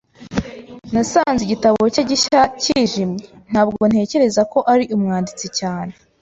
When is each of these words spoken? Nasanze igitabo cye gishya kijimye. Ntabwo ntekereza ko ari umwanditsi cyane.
Nasanze 0.93 1.41
igitabo 1.43 1.81
cye 1.93 2.03
gishya 2.09 2.41
kijimye. 2.61 3.23
Ntabwo 3.51 3.81
ntekereza 3.91 4.41
ko 4.51 4.59
ari 4.73 4.83
umwanditsi 4.95 5.47
cyane. 5.59 5.93